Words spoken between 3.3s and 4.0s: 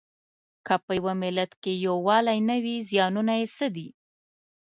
یې څه دي؟